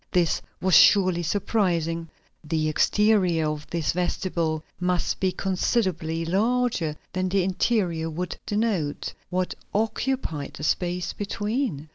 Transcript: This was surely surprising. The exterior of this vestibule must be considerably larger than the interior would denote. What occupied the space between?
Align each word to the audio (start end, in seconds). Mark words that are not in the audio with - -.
This 0.11 0.41
was 0.59 0.73
surely 0.73 1.21
surprising. 1.21 2.09
The 2.43 2.67
exterior 2.67 3.47
of 3.49 3.67
this 3.69 3.91
vestibule 3.91 4.63
must 4.79 5.19
be 5.19 5.31
considerably 5.31 6.25
larger 6.25 6.95
than 7.13 7.29
the 7.29 7.43
interior 7.43 8.09
would 8.09 8.35
denote. 8.47 9.13
What 9.29 9.53
occupied 9.75 10.55
the 10.55 10.63
space 10.63 11.13
between? 11.13 11.87